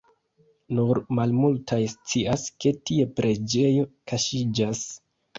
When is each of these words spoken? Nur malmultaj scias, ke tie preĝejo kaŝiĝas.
Nur 0.77 0.99
malmultaj 1.17 1.77
scias, 1.93 2.45
ke 2.65 2.71
tie 2.91 3.05
preĝejo 3.19 3.83
kaŝiĝas. 4.13 4.83